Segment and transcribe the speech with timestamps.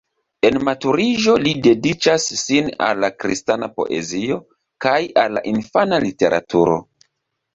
[0.47, 4.37] En maturiĝo li dediĉas sin al la kristana poezio
[4.85, 6.79] kaj al la infana literaturo.